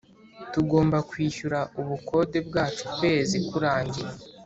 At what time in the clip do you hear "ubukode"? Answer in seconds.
1.79-2.37